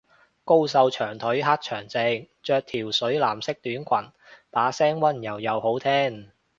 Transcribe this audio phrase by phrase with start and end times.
[0.43, 3.61] 高瘦長腿黑長直，着條水藍色短
[4.03, 4.11] 裙，
[4.49, 6.31] 把聲溫柔又好聽